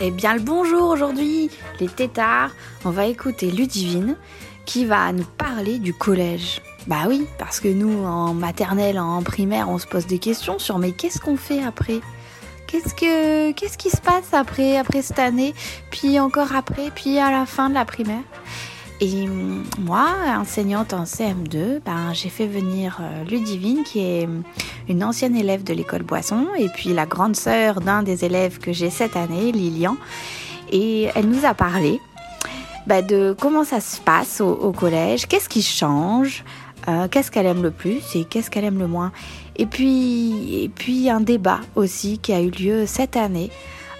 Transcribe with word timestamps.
Eh 0.00 0.10
bien 0.10 0.34
le 0.34 0.40
bonjour 0.40 0.90
aujourd'hui 0.90 1.50
les 1.80 1.88
tétards, 1.88 2.50
on 2.84 2.90
va 2.90 3.06
écouter 3.06 3.50
Ludivine 3.50 4.16
qui 4.66 4.84
va 4.84 5.12
nous 5.12 5.24
parler 5.24 5.78
du 5.78 5.94
collège. 5.94 6.60
Bah 6.86 7.04
oui, 7.08 7.26
parce 7.38 7.58
que 7.60 7.68
nous 7.68 8.04
en 8.04 8.34
maternelle, 8.34 8.98
en 8.98 9.22
primaire, 9.22 9.68
on 9.70 9.78
se 9.78 9.86
pose 9.86 10.06
des 10.06 10.18
questions 10.18 10.58
sur 10.58 10.78
mais 10.78 10.92
qu'est-ce 10.92 11.20
qu'on 11.20 11.36
fait 11.36 11.62
après? 11.62 12.00
Qu'est-ce 12.66 12.94
que 12.94 13.52
qu'est-ce 13.52 13.78
qui 13.78 13.90
se 13.90 14.00
passe 14.00 14.32
après 14.34 14.76
après 14.76 15.00
cette 15.00 15.18
année, 15.18 15.54
puis 15.90 16.20
encore 16.20 16.54
après, 16.54 16.90
puis 16.94 17.18
à 17.18 17.30
la 17.30 17.46
fin 17.46 17.70
de 17.70 17.74
la 17.74 17.84
primaire? 17.84 18.24
Et 19.00 19.26
moi, 19.80 20.06
enseignante 20.38 20.92
en 20.92 21.02
CM2, 21.02 21.80
ben, 21.84 22.12
j'ai 22.12 22.28
fait 22.28 22.46
venir 22.46 22.98
euh, 23.00 23.24
Ludivine, 23.24 23.82
qui 23.82 24.00
est 24.00 24.28
une 24.88 25.02
ancienne 25.02 25.34
élève 25.34 25.64
de 25.64 25.74
l'école 25.74 26.02
Boisson, 26.02 26.46
et 26.56 26.68
puis 26.68 26.90
la 26.90 27.04
grande 27.04 27.34
sœur 27.34 27.80
d'un 27.80 28.04
des 28.04 28.24
élèves 28.24 28.58
que 28.58 28.72
j'ai 28.72 28.90
cette 28.90 29.16
année, 29.16 29.50
Lilian. 29.50 29.96
Et 30.70 31.08
elle 31.16 31.28
nous 31.28 31.44
a 31.44 31.54
parlé 31.54 32.00
ben, 32.86 33.04
de 33.04 33.34
comment 33.38 33.64
ça 33.64 33.80
se 33.80 34.00
passe 34.00 34.40
au, 34.40 34.72
collège, 34.72 35.26
qu'est-ce 35.26 35.48
qui 35.48 35.62
change, 35.62 36.44
euh, 36.86 37.08
qu'est-ce 37.08 37.32
qu'elle 37.32 37.46
aime 37.46 37.62
le 37.62 37.72
plus 37.72 38.02
et 38.14 38.24
qu'est-ce 38.24 38.48
qu'elle 38.48 38.64
aime 38.64 38.78
le 38.78 38.86
moins. 38.86 39.10
Et 39.56 39.66
puis, 39.66 40.62
et 40.62 40.68
puis 40.68 41.10
un 41.10 41.20
débat 41.20 41.60
aussi 41.74 42.18
qui 42.18 42.32
a 42.32 42.40
eu 42.40 42.50
lieu 42.50 42.86
cette 42.86 43.16
année 43.16 43.50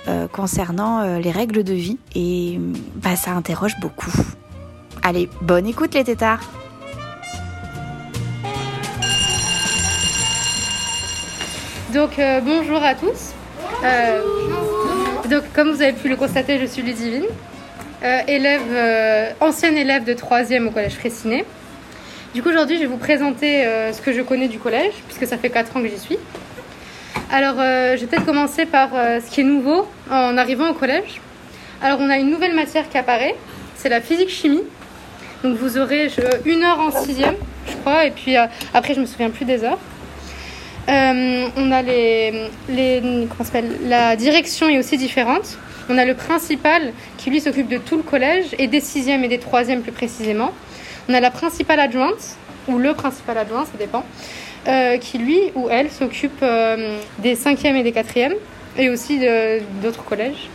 euh, 0.06 0.29
concernant 0.29 1.19
les 1.19 1.31
règles 1.33 1.64
de 1.64 1.75
vie, 1.75 1.98
et 2.14 2.61
ben, 2.97 3.17
ça 3.17 3.33
interroge 3.33 3.75
beaucoup. 3.81 4.12
Allez, 5.06 5.28
bonne 5.42 5.66
écoute 5.66 5.92
les 5.92 6.02
tétards 6.02 6.41
Donc 11.92 12.19
euh, 12.19 12.41
bonjour 12.41 12.83
à 12.83 12.94
tous. 12.94 13.34
Euh, 13.84 14.22
donc 15.28 15.42
comme 15.52 15.72
vous 15.72 15.83
avez 15.83 15.92
pu 15.92 16.08
le 16.08 16.16
constater, 16.16 16.58
je 16.58 16.64
suis 16.64 16.80
Ludivine, 16.80 17.27
euh, 18.02 18.20
élève, 18.27 19.36
ancienne 19.41 19.77
élève 19.77 20.05
de 20.05 20.14
3e 20.14 20.69
au 20.69 20.70
collège 20.70 20.94
Fraissinet. 20.94 21.44
Du 22.33 22.42
coup 22.42 22.48
aujourd'hui 22.48 22.77
je 22.77 22.80
vais 22.80 22.86
vous 22.86 22.96
présenter 22.96 23.64
ce 23.92 24.00
que 24.00 24.14
je 24.14 24.22
connais 24.22 24.48
du 24.48 24.58
collège, 24.58 24.94
puisque 25.06 25.27
ça 25.27 25.36
fait 25.36 25.50
4 25.50 25.77
ans 25.77 25.83
que 25.83 25.89
j'y 25.89 25.98
suis. 25.98 26.18
Alors 27.30 27.56
je 27.56 28.00
vais 28.00 28.06
peut-être 28.06 28.24
commencer 28.24 28.64
par 28.64 28.89
ce 28.89 29.30
qui 29.30 29.42
est 29.42 29.44
nouveau 29.44 29.86
en 30.11 30.39
arrivant 30.39 30.70
au 30.70 30.74
collège. 30.74 31.20
Alors 31.83 31.98
on 32.00 32.08
a 32.08 32.16
une 32.16 32.30
nouvelle 32.30 32.55
matière 32.55 32.89
qui 32.89 32.96
apparaît, 32.96 33.34
c'est 33.77 33.91
la 33.91 34.00
physique-chimie. 34.00 34.62
Donc 35.45 35.59
vous 35.59 35.77
aurez 35.77 36.09
une 36.47 36.62
heure 36.62 36.81
en 36.81 36.91
sixième, 36.91 37.34
je 37.69 37.77
crois, 37.77 38.06
et 38.06 38.11
puis 38.11 38.34
euh, 38.34 38.47
après 38.73 38.95
je 38.95 39.00
me 39.00 39.05
souviens 39.05 39.28
plus 39.28 39.45
des 39.45 39.62
heures. 39.62 39.78
Euh, 40.89 41.47
on 41.59 41.70
a 41.70 41.83
les, 41.83 42.48
la 43.86 44.17
direction 44.17 44.70
est 44.70 44.79
aussi 44.79 44.96
différente. 44.96 45.58
On 45.91 45.98
a 45.98 46.07
le 46.07 46.14
principal 46.14 46.95
qui 47.18 47.29
lui 47.29 47.42
s'occupe 47.42 47.68
de 47.68 47.77
tout 47.77 47.98
le 47.98 48.02
collège 48.02 48.46
et 48.58 48.68
des 48.68 48.80
sixièmes 48.80 49.23
et 49.23 49.29
des 49.29 49.39
troisièmes 49.39 49.83
plus 49.83 49.92
précisément. 49.92 50.51
On 51.11 51.14
a 51.14 51.20
la 51.20 51.30
principale 51.30 51.79
adjointe 51.79 52.36
ou 52.67 52.79
le 52.79 52.95
principal 52.95 53.36
adjoint, 53.36 53.67
ça 53.67 53.77
dépend, 53.79 54.02
euh, 54.67 54.97
qui 54.97 55.18
lui 55.18 55.41
ou 55.55 55.68
elle 55.68 55.91
s'occupe 55.91 56.42
des 57.18 57.35
cinquièmes 57.35 57.77
et 57.77 57.83
des 57.83 57.92
quatrièmes 57.92 58.36
et 58.79 58.89
aussi 58.89 59.20
d'autres 59.83 60.05
collèges. 60.05 60.48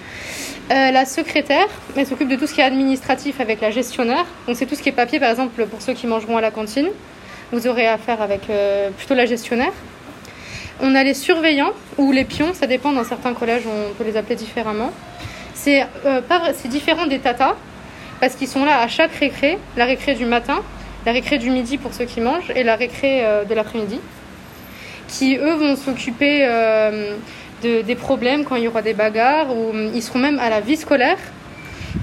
Euh, 0.71 0.91
la 0.91 1.05
secrétaire, 1.05 1.67
elle 1.97 2.05
s'occupe 2.05 2.29
de 2.29 2.35
tout 2.35 2.45
ce 2.45 2.53
qui 2.53 2.61
est 2.61 2.63
administratif 2.63 3.41
avec 3.41 3.59
la 3.59 3.71
gestionnaire. 3.71 4.25
Donc 4.45 4.55
c'est 4.55 4.67
tout 4.67 4.75
ce 4.75 4.83
qui 4.83 4.89
est 4.89 4.93
papier, 4.93 5.19
par 5.19 5.31
exemple, 5.31 5.65
pour 5.65 5.81
ceux 5.81 5.93
qui 5.93 6.05
mangeront 6.05 6.37
à 6.37 6.41
la 6.41 6.51
cantine. 6.51 6.89
Vous 7.51 7.65
aurez 7.65 7.87
affaire 7.87 8.21
avec 8.21 8.41
euh, 8.51 8.91
plutôt 8.91 9.15
la 9.15 9.25
gestionnaire. 9.25 9.71
On 10.79 10.93
a 10.93 11.03
les 11.03 11.15
surveillants 11.15 11.71
ou 11.97 12.11
les 12.11 12.23
pions, 12.23 12.53
ça 12.53 12.67
dépend. 12.67 12.91
Dans 12.91 13.03
certains 13.03 13.33
collèges, 13.33 13.63
on 13.65 13.93
peut 13.95 14.03
les 14.03 14.15
appeler 14.15 14.35
différemment. 14.35 14.91
C'est 15.55 15.87
euh, 16.05 16.21
différent 16.65 17.07
des 17.07 17.17
tatas 17.17 17.55
parce 18.19 18.35
qu'ils 18.35 18.47
sont 18.47 18.63
là 18.63 18.81
à 18.81 18.87
chaque 18.87 19.13
récré, 19.13 19.57
la 19.75 19.85
récré 19.85 20.13
du 20.13 20.25
matin, 20.25 20.61
la 21.07 21.13
récré 21.13 21.39
du 21.39 21.49
midi 21.49 21.79
pour 21.79 21.95
ceux 21.95 22.05
qui 22.05 22.21
mangent 22.21 22.51
et 22.53 22.63
la 22.63 22.75
récré 22.75 23.23
de 23.49 23.55
l'après-midi, 23.55 23.99
qui 25.07 25.37
eux 25.37 25.53
vont 25.53 25.77
s'occuper 25.77 26.45
des 27.61 27.95
problèmes 27.95 28.43
quand 28.43 28.55
il 28.55 28.63
y 28.63 28.67
aura 28.67 28.81
des 28.81 28.93
bagarres, 28.93 29.55
ou 29.55 29.69
hum, 29.69 29.91
ils 29.93 30.01
seront 30.01 30.19
même 30.19 30.39
à 30.39 30.49
la 30.49 30.61
vie 30.61 30.77
scolaire, 30.77 31.17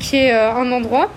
qui 0.01 0.17
est 0.17 0.33
euh, 0.33 0.53
un 0.53 0.71
endroit 0.73 1.11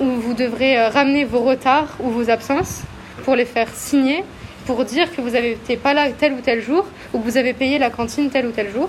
où 0.00 0.04
vous 0.04 0.34
devrez 0.34 0.78
euh, 0.78 0.88
ramener 0.88 1.24
vos 1.24 1.40
retards 1.40 1.96
ou 2.00 2.10
vos 2.10 2.30
absences 2.30 2.82
pour 3.24 3.34
les 3.36 3.44
faire 3.44 3.68
signer, 3.74 4.24
pour 4.66 4.84
dire 4.84 5.14
que 5.14 5.20
vous 5.20 5.30
n'avez 5.30 5.52
été 5.52 5.76
pas 5.76 5.94
là 5.94 6.10
tel 6.10 6.32
ou 6.34 6.40
tel 6.40 6.62
jour, 6.62 6.86
ou 7.12 7.18
que 7.18 7.24
vous 7.24 7.36
avez 7.36 7.52
payé 7.52 7.78
la 7.78 7.90
cantine 7.90 8.30
tel 8.30 8.46
ou 8.46 8.50
tel 8.52 8.72
jour. 8.72 8.88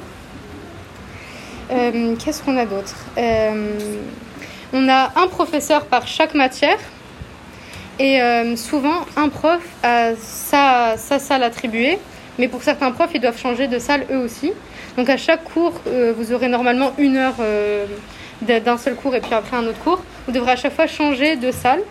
Euh, 1.72 2.16
qu'est-ce 2.16 2.41
qu'on 2.44 2.57
a 2.57 2.66
d'autre? 2.66 2.95
On 4.72 4.88
a 4.88 5.12
un 5.16 5.28
professeur 5.28 5.85
par 5.85 6.07
chaque 6.07 6.34
matière. 6.35 6.78
Et 8.00 8.19
souvent, 8.56 9.06
un 9.18 9.28
prof 9.28 9.62
a 9.84 10.12
sa, 10.16 10.95
sa 10.95 11.19
salle 11.19 11.44
attribuée, 11.44 11.97
mais 12.38 12.47
pour 12.47 12.63
certains 12.63 12.91
profs, 12.91 13.12
ils 13.13 13.19
doivent 13.19 13.38
changer 13.38 13.68
de 13.68 13.78
salle 13.78 14.06
eux 14.09 14.19
aussi. 14.19 14.53
Donc 14.97 15.09
à 15.09 15.17
chaque 15.17 15.44
cours, 15.44 15.73
euh, 15.88 16.13
vous 16.16 16.33
aurez 16.33 16.47
normalement 16.47 16.94
une 16.97 17.17
heure 17.17 17.35
euh, 17.39 17.85
d'un 18.41 18.77
seul 18.77 18.95
cours 18.95 19.16
et 19.16 19.22
puis 19.22 19.33
après 19.33 19.57
un 19.57 19.66
autre 19.66 19.79
cours. 19.79 20.03
Vous 20.25 20.31
devrez 20.31 20.51
à 20.51 20.55
chaque 20.55 20.73
fois 20.73 20.88
changer 20.88 21.35
de 21.35 21.51
salle 21.51 21.81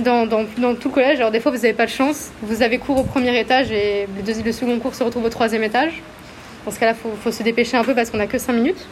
dans, 0.00 0.26
tout 0.26 0.88
le 0.88 0.94
collège. 0.94 1.18
Alors 1.18 1.30
des 1.30 1.40
fois, 1.40 1.52
vous 1.52 1.58
n'avez 1.58 1.72
pas 1.72 1.86
de 1.86 1.90
chance. 1.90 2.30
Vous 2.42 2.62
avez 2.62 2.78
cours 2.78 2.98
au 2.98 3.04
premier 3.04 3.38
étage 3.38 3.70
et 3.70 4.06
le, 4.26 4.52
second 4.52 4.78
cours 4.78 4.94
se 4.94 5.02
retrouve 5.02 5.24
au 5.24 5.28
troisième 5.28 5.62
étage. 5.62 6.02
Dans 6.64 6.70
ce 6.70 6.78
cas-là, 6.78 6.94
il 7.04 7.18
faut, 7.22 7.30
se 7.30 7.42
dépêcher 7.42 7.76
un 7.76 7.84
peu 7.84 7.94
parce 7.94 8.10
qu'on 8.10 8.18
n'a 8.18 8.26
que 8.26 8.38
5 8.38 8.52
minutes. 8.52 8.86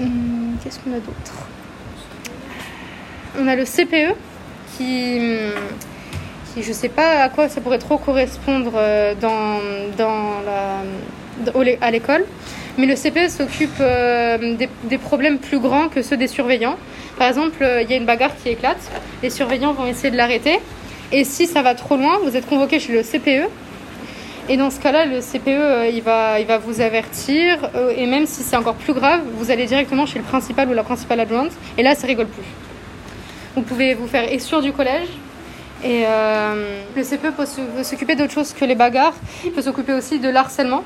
Hum, 0.00 0.56
qu'est-ce 0.62 0.78
qu'on 0.78 0.92
a 0.92 0.98
d'autre? 0.98 1.48
On 3.38 3.46
a 3.46 3.56
le 3.56 3.64
CPE 3.64 4.14
qui, 4.76 5.20
qui, 6.52 6.62
je 6.62 6.68
ne 6.68 6.74
sais 6.74 6.88
pas 6.88 7.22
à 7.22 7.28
quoi 7.28 7.48
ça 7.48 7.60
pourrait 7.60 7.78
trop 7.78 7.98
correspondre 7.98 8.72
euh, 8.76 9.14
dans, 9.14 9.60
dans 9.96 10.40
la 10.44 10.82
à 11.80 11.90
l'école. 11.90 12.24
Mais 12.78 12.86
le 12.86 12.94
CPE 12.94 13.30
s'occupe 13.30 13.80
euh, 13.80 14.56
des, 14.84 14.98
problèmes 14.98 15.38
plus 15.38 15.58
grands 15.58 15.88
que 15.88 16.02
ceux 16.02 16.16
des 16.16 16.28
surveillants. 16.28 16.76
Par 17.18 17.28
exemple, 17.28 17.62
euh, 17.62 17.80
il 17.80 17.90
y 17.90 17.94
a 17.94 17.96
une 17.96 18.04
bagarre 18.04 18.36
qui 18.42 18.50
éclate, 18.50 18.90
les 19.22 19.30
surveillants 19.30 19.72
vont 19.72 19.86
essayer 19.86 20.10
de 20.10 20.16
l'arrêter. 20.16 20.58
Et 21.10 21.24
si 21.24 21.46
ça 21.46 21.62
va 21.62 21.74
trop 21.74 21.96
loin, 21.96 22.18
vous 22.22 22.36
êtes 22.36 22.46
convoqué 22.46 22.78
chez 22.78 22.92
le 22.92 23.02
CPE. 23.02 23.48
Et 24.48 24.56
dans 24.58 24.70
ce 24.70 24.78
cas-là, 24.78 25.06
le 25.06 25.20
CPE, 25.20 25.48
euh, 25.48 26.00
va, 26.04 26.58
vous 26.58 26.82
avertir. 26.82 27.70
et 27.96 28.06
même 28.06 28.26
si 28.26 28.42
c'est 28.42 28.56
encore 28.56 28.74
plus 28.74 28.92
grave, 28.92 29.22
vous 29.38 29.50
allez 29.50 29.64
directement 29.64 30.04
chez 30.04 30.18
le 30.18 30.24
principal 30.24 30.68
ou 30.68 30.74
la 30.74 30.84
principale 30.84 31.20
adjointe. 31.20 31.52
Et 31.78 31.82
là, 31.82 31.94
ça 31.94 32.06
rigole 32.06 32.26
plus. 32.26 32.44
Vous 33.54 33.62
pouvez 33.62 33.94
vous 33.94 34.06
faire 34.06 34.30
exclure 34.30 34.60
du 34.60 34.72
collège. 34.72 35.08
Et 35.82 36.04
le 36.94 37.02
CPE 37.02 37.34
peut 37.36 37.46
s'occuper 37.82 38.16
d'autre 38.16 38.32
chose 38.32 38.52
que 38.52 38.64
les 38.64 38.74
bagarres. 38.74 39.14
Il 39.44 39.52
peut 39.52 39.62
s'occuper 39.62 39.94
aussi 39.94 40.18
de 40.18 40.28
l'harcèlement 40.28 40.84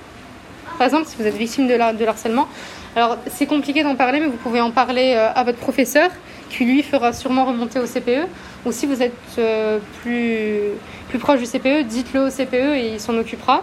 par 0.80 0.86
exemple, 0.86 1.08
si 1.08 1.16
vous 1.18 1.26
êtes 1.26 1.36
victime 1.36 1.68
de, 1.68 1.74
de 1.74 2.06
harcèlement. 2.06 2.48
Alors, 2.96 3.18
c'est 3.26 3.44
compliqué 3.44 3.82
d'en 3.82 3.96
parler, 3.96 4.18
mais 4.18 4.28
vous 4.28 4.38
pouvez 4.38 4.62
en 4.62 4.70
parler 4.70 5.12
euh, 5.14 5.28
à 5.34 5.44
votre 5.44 5.58
professeur, 5.58 6.08
qui 6.48 6.64
lui 6.64 6.82
fera 6.82 7.12
sûrement 7.12 7.44
remonter 7.44 7.78
au 7.78 7.84
CPE. 7.84 8.26
Ou 8.64 8.72
si 8.72 8.86
vous 8.86 9.02
êtes 9.02 9.12
euh, 9.36 9.78
plus, 10.00 10.70
plus 11.10 11.18
proche 11.18 11.38
du 11.40 11.44
CPE, 11.44 11.86
dites-le 11.86 12.28
au 12.28 12.30
CPE 12.30 12.54
et 12.54 12.92
il 12.94 13.00
s'en 13.00 13.14
occupera. 13.18 13.62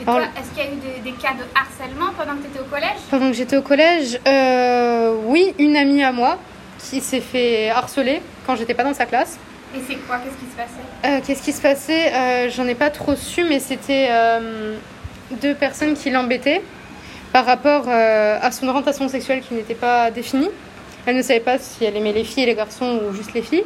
Et 0.00 0.04
toi, 0.04 0.20
est-ce 0.20 0.50
qu'il 0.50 0.58
y 0.58 0.68
a 0.68 0.70
eu 0.70 1.00
des, 1.02 1.12
cas 1.14 1.32
de 1.32 1.42
harcèlement 1.52 2.12
pendant 2.16 2.36
que 2.36 2.42
tu 2.42 2.50
étais 2.50 2.60
au 2.60 2.70
collège? 2.70 2.98
Pendant 3.10 3.26
que 3.26 3.36
j'étais 3.36 3.56
au 3.56 3.62
collège, 3.62 4.20
euh, 4.28 5.16
oui, 5.24 5.52
une 5.58 5.74
amie 5.74 6.04
à 6.04 6.12
moi 6.12 6.38
qui 6.78 7.00
s'est 7.00 7.20
fait 7.20 7.70
harceler 7.70 8.22
quand 8.46 8.54
j'étais 8.54 8.74
pas 8.74 8.84
dans 8.84 8.94
sa 8.94 9.06
classe. 9.06 9.36
Et 9.74 9.80
c'est 9.84 9.96
quoi? 10.06 10.18
Qu'est-ce 10.18 10.36
qui 10.36 10.52
se 10.52 10.56
passait? 10.56 11.22
Qu'est-ce 11.26 11.42
qui 11.42 11.52
se 11.52 11.60
passait? 11.60 12.50
J'en 12.50 12.68
ai 12.68 12.76
pas 12.76 12.90
trop 12.90 13.16
su, 13.16 13.42
mais 13.42 13.58
c'était 13.58 14.10
deux 15.30 15.54
personnes 15.54 15.94
qui 15.94 16.10
l'embêtaient 16.10 16.62
par 17.32 17.44
rapport 17.44 17.84
euh, 17.88 18.38
à 18.40 18.50
son 18.50 18.68
orientation 18.68 19.08
sexuelle 19.08 19.40
qui 19.40 19.54
n'était 19.54 19.74
pas 19.74 20.10
définie. 20.10 20.48
Elle 21.06 21.16
ne 21.16 21.22
savait 21.22 21.40
pas 21.40 21.58
si 21.58 21.84
elle 21.84 21.96
aimait 21.96 22.12
les 22.12 22.24
filles 22.24 22.44
et 22.44 22.46
les 22.46 22.54
garçons 22.54 23.00
ou 23.10 23.14
juste 23.14 23.32
les 23.34 23.42
filles. 23.42 23.64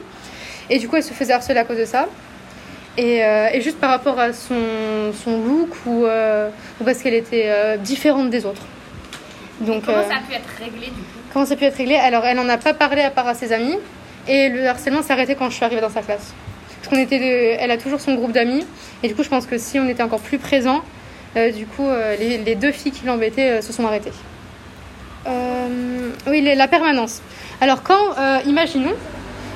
Et 0.69 0.79
du 0.79 0.89
coup, 0.89 0.97
elle 0.97 1.03
se 1.03 1.12
faisait 1.12 1.33
harceler 1.33 1.59
à 1.59 1.65
cause 1.65 1.79
de 1.79 1.85
ça. 1.85 2.07
Et, 2.99 3.25
euh, 3.25 3.49
et 3.53 3.61
juste 3.61 3.79
par 3.79 3.91
rapport 3.91 4.19
à 4.19 4.33
son, 4.33 5.12
son 5.25 5.43
look 5.43 5.71
ou, 5.87 6.05
euh, 6.05 6.51
ou 6.81 6.85
parce 6.85 6.99
qu'elle 7.03 7.15
était 7.15 7.79
différente 7.79 8.31
des 8.31 8.45
autres. 8.45 8.62
Donc, 9.61 9.85
Comment 9.85 10.03
ça 10.03 10.17
a 10.17 10.21
pu 10.29 10.35
être 10.35 10.49
réglé 10.59 10.87
du 10.87 10.93
coup? 10.93 11.19
comment 11.33 11.47
ça 11.47 11.55
a 11.55 11.57
pu 11.57 11.65
être 11.65 11.77
réglé? 11.77 11.95
Alors, 11.97 12.25
elle 12.27 12.37
n'en 12.37 12.49
a 12.49 12.57
pas 12.59 12.75
parlé 12.75 13.03
à 13.03 13.11
part 13.11 13.27
à 13.29 13.35
ses 13.35 13.53
amis. 13.53 13.77
Et 14.29 14.49
le 14.49 14.67
harcèlement 14.69 15.03
s'est 15.03 15.12
arrêté 15.12 15.35
quand 15.35 15.49
je 15.51 15.55
suis 15.57 15.65
arrivée 15.65 15.81
dans 15.81 15.91
sa 15.91 16.03
classe. 16.03 16.33
Parce 16.83 16.89
qu'on 16.95 17.01
était 17.01 17.19
de- 17.19 17.57
elle 17.61 17.71
a 17.71 17.79
toujours 17.79 18.01
son 18.01 18.15
groupe 18.15 18.33
d'amis. 18.33 18.67
Et 19.03 19.09
du 19.09 19.15
coup, 19.15 19.23
je 19.23 19.29
pense 19.29 19.47
que 19.47 19.57
si 19.59 19.79
on 19.79 19.89
était 19.89 20.03
encore 20.03 20.21
plus 20.21 20.39
présents, 20.39 20.79
euh, 20.79 20.81
du 21.35 21.67
coup, 21.67 21.87
euh, 21.87 22.17
les, 22.17 22.55
deux 22.55 22.73
filles 22.73 22.93
qui 22.93 23.06
l'embêtaient 23.06 23.59
euh, 23.59 23.62
se 23.62 23.73
sont 23.73 23.87
arrêtées. 23.87 24.12
Euh, 25.27 26.11
oui, 26.27 26.43
la 26.43 26.69
permanence. 26.69 27.23
Alors, 27.61 27.82
quand, 27.82 28.19
euh, 28.19 28.38
imaginons, 28.47 28.94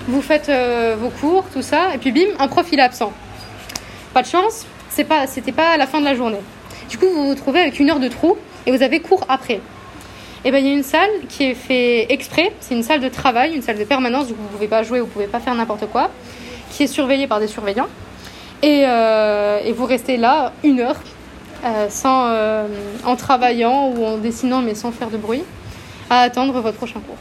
vous 0.08 0.22
faites 0.22 0.48
euh, 0.48 0.96
vos 0.98 1.08
cours, 1.08 1.44
tout 1.52 1.62
ça, 1.62 1.94
et 1.94 1.98
puis 1.98 2.12
bim, 2.12 2.28
un 2.38 2.48
prof 2.48 2.66
il 2.70 2.78
est 2.78 2.82
absent. 2.82 3.12
Pas 4.12 4.22
de 4.22 4.26
chance, 4.26 4.66
c'est 4.90 5.04
pas, 5.04 5.26
c'était 5.26 5.52
pas 5.52 5.70
à 5.70 5.76
la 5.76 5.86
fin 5.86 6.00
de 6.00 6.04
la 6.04 6.14
journée. 6.14 6.40
Du 6.88 6.98
coup, 6.98 7.06
vous 7.06 7.24
vous 7.24 7.30
retrouvez 7.30 7.60
avec 7.60 7.80
une 7.80 7.90
heure 7.90 8.00
de 8.00 8.08
trou 8.08 8.36
et 8.66 8.70
vous 8.70 8.82
avez 8.82 9.00
cours 9.00 9.24
après. 9.28 9.60
Et 10.44 10.50
ben 10.50 10.58
il 10.58 10.66
y 10.66 10.70
a 10.70 10.74
une 10.74 10.82
salle 10.82 11.10
qui 11.30 11.44
est 11.44 11.54
fait 11.54 12.12
exprès, 12.12 12.52
c'est 12.60 12.74
une 12.74 12.82
salle 12.82 13.00
de 13.00 13.08
travail, 13.08 13.54
une 13.54 13.62
salle 13.62 13.78
de 13.78 13.84
permanence, 13.84 14.26
où 14.30 14.34
vous 14.34 14.48
pouvez 14.48 14.68
pas 14.68 14.82
jouer, 14.82 15.00
vous 15.00 15.06
pouvez 15.06 15.26
pas 15.26 15.40
faire 15.40 15.54
n'importe 15.54 15.86
quoi, 15.86 16.10
qui 16.70 16.82
est 16.82 16.86
surveillée 16.86 17.26
par 17.26 17.40
des 17.40 17.46
surveillants. 17.46 17.88
Euh, 18.62 19.60
et 19.64 19.72
vous 19.72 19.86
restez 19.86 20.18
là 20.18 20.52
une 20.62 20.80
heure, 20.80 20.96
euh, 21.64 21.86
sans, 21.88 22.26
euh, 22.28 22.66
en 23.04 23.16
travaillant 23.16 23.88
ou 23.88 24.04
en 24.04 24.18
dessinant, 24.18 24.60
mais 24.60 24.74
sans 24.74 24.92
faire 24.92 25.08
de 25.10 25.16
bruit, 25.16 25.42
à 26.10 26.20
attendre 26.20 26.52
votre 26.60 26.76
prochain 26.76 27.00
cours. 27.00 27.16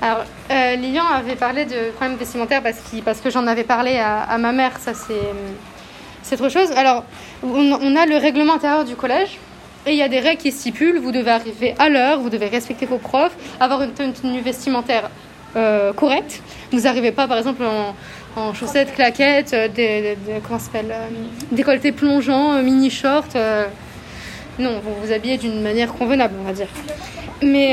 Alors, 0.00 0.24
euh, 0.50 0.76
Lilian 0.76 1.04
avait 1.06 1.36
parlé 1.36 1.64
de 1.64 1.90
problèmes 1.96 2.18
vestimentaires 2.18 2.62
parce, 2.62 2.78
qu'il- 2.80 3.02
parce 3.02 3.20
que 3.20 3.30
j'en 3.30 3.46
avais 3.46 3.62
parlé 3.64 3.98
à, 3.98 4.36
ma 4.38 4.52
mère, 4.52 4.72
ça 4.80 4.94
c'est, 4.94 5.14
c'est 6.22 6.40
autre 6.40 6.50
chose. 6.52 6.72
Alors, 6.72 7.04
on, 7.44 7.72
on 7.80 7.96
a 7.96 8.04
le 8.06 8.16
règlement 8.16 8.54
intérieur 8.54 8.84
du 8.84 8.96
collège 8.96 9.38
et 9.86 9.92
il 9.92 9.96
y 9.96 10.02
a 10.02 10.08
des 10.08 10.18
règles 10.18 10.42
qui 10.42 10.50
stipulent, 10.52 10.98
vous 10.98 11.12
devez 11.12 11.30
arriver 11.30 11.74
à 11.78 11.88
l'heure, 11.88 12.18
vous 12.18 12.30
devez 12.30 12.48
respecter 12.48 12.84
vos 12.84 12.98
profs, 12.98 13.36
avoir 13.60 13.82
une 13.82 13.92
tenue 13.92 14.40
vestimentaire 14.40 15.08
euh, 15.54 15.92
correcte. 15.92 16.42
Vous 16.72 16.80
n'arrivez 16.80 17.12
pas 17.12 17.28
par 17.28 17.38
exemple 17.38 17.62
en, 17.64 17.94
en 18.36 18.54
chaussettes, 18.54 18.94
claquettes, 18.94 19.52
euh, 19.52 19.68
des, 19.68 20.00
des- 20.02 20.40
comment 20.46 20.58
s'appelle, 20.58 20.90
euh, 20.90 21.06
décolleté 21.50 21.92
plongeant, 21.92 22.54
euh, 22.54 22.62
mini 22.62 22.90
short. 22.90 23.36
non, 24.58 24.80
vous 24.82 24.94
vous 25.02 25.12
habillez 25.12 25.38
d'une 25.38 25.62
manière 25.62 25.92
convenable, 25.92 26.34
on 26.40 26.44
va 26.44 26.52
dire. 26.52 26.68
Mais 27.42 27.72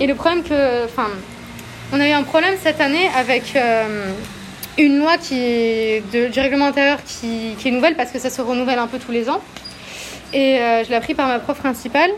et 0.00 0.06
le 0.06 0.14
problème 0.14 0.42
que, 0.42 0.84
enfin, 0.84 1.08
on 1.92 2.00
a 2.00 2.06
eu 2.08 2.12
un 2.12 2.22
problème 2.24 2.54
cette 2.62 2.80
année 2.80 3.08
avec 3.16 3.56
une 4.76 4.98
loi 4.98 5.16
qui 5.16 5.34
de, 6.12 6.28
du 6.28 6.40
règlement 6.40 6.66
intérieur 6.66 6.98
qui, 7.06 7.54
qui 7.58 7.68
est 7.68 7.70
nouvelle 7.70 7.94
parce 7.96 8.10
que 8.10 8.18
ça 8.18 8.28
se 8.30 8.42
renouvelle 8.42 8.78
un 8.78 8.86
peu 8.86 8.98
tous 8.98 9.12
les 9.12 9.30
ans. 9.30 9.40
Et 10.34 10.58
je 10.84 10.88
l'ai 10.90 10.96
appris 10.96 11.14
par 11.14 11.26
ma 11.28 11.38
prof 11.38 11.56
principale 11.58 12.10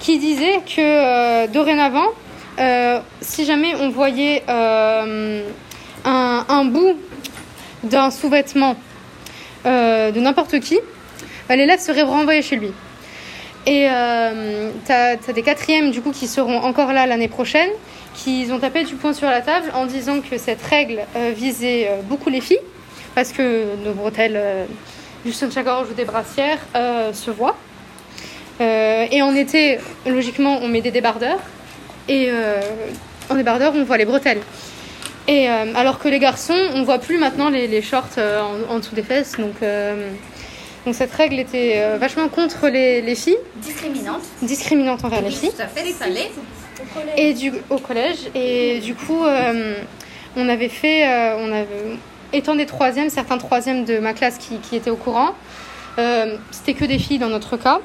qui 0.00 0.18
disait 0.18 0.60
que 0.74 1.46
dorénavant, 1.48 2.06
si 3.20 3.44
jamais 3.44 3.74
on 3.80 3.90
voyait 3.90 4.42
un, 4.48 5.42
un 6.04 6.64
bout 6.64 6.96
d'un 7.88 8.10
sous-vêtement 8.10 8.76
euh, 9.66 10.12
de 10.12 10.20
n'importe 10.20 10.60
qui, 10.60 10.78
bah, 11.48 11.56
l'élève 11.56 11.80
serait 11.80 12.02
renvoyé 12.02 12.42
chez 12.42 12.56
lui. 12.56 12.70
Et 13.66 13.88
euh, 13.90 14.70
t'as 14.86 15.16
as 15.28 15.32
des 15.32 15.42
quatrièmes 15.42 15.90
du 15.90 16.00
coup 16.00 16.12
qui 16.12 16.26
seront 16.26 16.58
encore 16.58 16.92
là 16.92 17.06
l'année 17.06 17.28
prochaine, 17.28 17.70
qui 18.14 18.46
ont 18.50 18.58
tapé 18.58 18.84
du 18.84 18.94
poing 18.94 19.12
sur 19.12 19.28
la 19.28 19.40
table 19.40 19.70
en 19.74 19.86
disant 19.86 20.20
que 20.20 20.38
cette 20.38 20.62
règle 20.62 21.00
euh, 21.16 21.32
visait 21.34 21.90
beaucoup 22.04 22.30
les 22.30 22.40
filles, 22.40 22.60
parce 23.14 23.32
que 23.32 23.64
nos 23.84 23.92
bretelles 23.92 24.40
du 25.24 25.32
soutien-gorge 25.32 25.88
ou 25.90 25.94
des 25.94 26.04
brassières 26.04 26.60
se 27.12 27.30
voient. 27.30 27.56
Et 28.60 29.22
en 29.22 29.34
été, 29.34 29.78
logiquement, 30.06 30.60
on 30.62 30.68
met 30.68 30.80
des 30.80 30.90
débardeurs. 30.92 31.40
Et 32.08 32.30
en 33.28 33.34
débardeur, 33.34 33.72
on 33.74 33.82
voit 33.82 33.96
les 33.96 34.04
bretelles. 34.04 34.40
Et 35.28 35.48
euh, 35.48 35.74
alors 35.76 35.98
que 35.98 36.08
les 36.08 36.18
garçons, 36.18 36.56
on 36.74 36.82
voit 36.84 36.98
plus 36.98 37.18
maintenant 37.18 37.50
les, 37.50 37.66
les 37.68 37.82
shorts 37.82 38.08
euh, 38.18 38.40
en, 38.40 38.74
en 38.74 38.78
dessous 38.78 38.94
des 38.94 39.02
fesses. 39.02 39.36
Donc, 39.38 39.56
euh, 39.62 40.10
donc 40.86 40.94
cette 40.94 41.12
règle 41.12 41.38
était 41.38 41.74
euh, 41.76 41.98
vachement 41.98 42.28
contre 42.28 42.68
les, 42.68 43.02
les 43.02 43.14
filles, 43.14 43.36
Discriminante. 43.56 44.22
discriminante 44.42 45.04
envers 45.04 45.20
les 45.20 45.30
filles. 45.30 45.50
tout 45.54 45.62
à 45.62 45.66
fait. 45.66 45.82
Et 47.16 47.34
du, 47.34 47.52
au 47.68 47.76
collège. 47.78 48.18
Et 48.34 48.80
du 48.80 48.94
coup, 48.94 49.24
euh, 49.24 49.74
on 50.36 50.48
avait 50.48 50.68
fait, 50.70 51.06
euh, 51.06 51.36
on 51.38 51.52
avait, 51.52 51.98
étant 52.32 52.54
des 52.54 52.66
troisièmes, 52.66 53.10
certains 53.10 53.36
troisièmes 53.38 53.84
de 53.84 53.98
ma 53.98 54.14
classe 54.14 54.38
qui, 54.38 54.56
qui 54.58 54.76
étaient 54.76 54.90
au 54.90 54.96
courant, 54.96 55.34
euh, 55.98 56.36
c'était 56.52 56.74
que 56.74 56.84
des 56.84 56.98
filles 56.98 57.18
dans 57.18 57.28
notre 57.28 57.56
cas. 57.56 57.80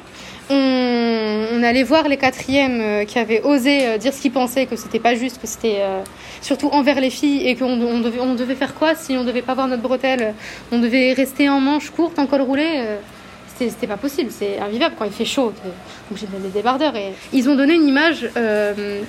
On, 0.49 1.63
allait 1.63 1.83
voir 1.83 2.09
les 2.09 2.17
quatrièmes 2.17 2.81
euh, 2.81 3.05
qui 3.05 3.17
avaient 3.19 3.41
osé 3.41 3.87
euh, 3.87 3.97
dire 3.97 4.13
ce 4.13 4.21
qu'ils 4.21 4.33
pensaient, 4.33 4.65
que 4.65 4.75
c'était 4.75 4.99
pas 4.99 5.15
juste, 5.15 5.39
que 5.39 5.47
c'était 5.47 5.77
euh, 5.79 6.01
surtout 6.41 6.67
envers 6.67 6.99
les 6.99 7.09
filles 7.09 7.47
et 7.47 7.55
qu'on 7.55 7.79
on 7.81 8.01
devait, 8.01 8.19
on 8.19 8.35
devait 8.35 8.55
faire 8.55 8.75
quoi 8.75 8.95
si 8.95 9.15
on 9.15 9.23
devait 9.23 9.41
pas 9.41 9.53
voir 9.53 9.69
notre 9.69 9.81
bretelle 9.81 10.33
On 10.73 10.79
devait 10.79 11.13
rester 11.13 11.47
en 11.47 11.61
manche 11.61 11.89
courte, 11.89 12.19
en 12.19 12.27
col 12.27 12.41
roulé 12.41 12.65
euh, 12.65 12.97
c'était 13.57 13.87
pas 13.87 13.95
possible, 13.95 14.29
c'est 14.29 14.59
invivable 14.59 14.95
quand 14.99 15.05
il 15.05 15.13
fait 15.13 15.23
chaud. 15.23 15.53
Donc 16.09 16.19
j'ai 16.19 16.25
des 16.25 16.49
débardeurs 16.49 16.97
et 16.97 17.13
ils 17.31 17.47
ont 17.47 17.55
donné 17.55 17.75
une 17.75 17.87
image 17.87 18.27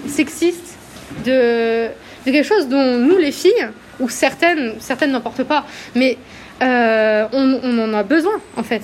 sexiste 0.06 0.76
de, 1.24 1.88
quelque 2.24 2.44
chose 2.44 2.68
dont 2.68 2.98
nous 2.98 3.16
les 3.16 3.32
filles, 3.32 3.68
ou 3.98 4.08
certaines, 4.08 4.74
certaines 4.78 5.10
n'en 5.10 5.20
portent 5.20 5.42
pas, 5.42 5.64
mais 5.96 6.18
on 6.60 7.78
en 7.80 7.94
a 7.94 8.02
besoin 8.04 8.40
en 8.56 8.62
fait. 8.62 8.82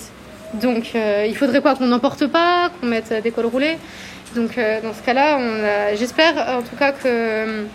Donc 0.55 0.93
euh, 0.95 1.27
il 1.29 1.37
faudrait 1.37 1.61
quoi 1.61 1.75
qu'on 1.77 1.87
n'en 1.87 1.99
porte 1.99 2.27
pas, 2.27 2.71
qu'on 2.81 2.87
mette 2.87 3.13
des 3.23 3.31
cols 3.31 3.47
roulés? 3.47 3.79
Donc 4.35 4.59
euh, 4.59 4.81
dans 4.81 4.95
ce 4.95 5.03
cas-là, 5.03 5.39
j'espère 5.97 6.35
en 6.59 6.63
tout 6.63 6.77
cas 6.77 6.93
que, 6.93 7.67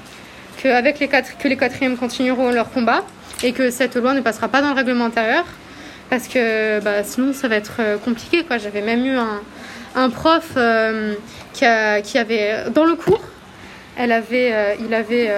avec 0.67 0.99
les 0.99 1.07
quatre, 1.07 1.37
que 1.37 1.47
les 1.47 1.57
quatrièmes 1.57 1.95
continueront 1.95 2.51
leur 2.51 2.71
combat 2.71 3.03
et 3.43 3.51
que 3.51 3.69
cette 3.69 3.95
loi 3.95 4.13
ne 4.13 4.21
passera 4.21 4.47
pas 4.47 4.61
dans 4.61 4.69
le 4.69 4.75
règlement 4.75 5.05
intérieur 5.05 5.45
parce 6.09 6.27
que 6.27 6.79
bah, 6.81 7.03
sinon 7.03 7.33
ça 7.33 7.47
va 7.47 7.55
être 7.55 7.77
euh, 7.79 7.97
compliqué. 7.97 8.43
J'avais 8.61 8.81
même 8.81 9.05
eu 9.05 9.15
un, 9.95 10.09
prof 10.09 10.57
qui, 11.53 11.65
avait, 11.65 12.69
dans 12.73 12.83
le 12.83 12.95
cours, 12.95 13.21
il 13.97 14.11
avait 14.11 15.31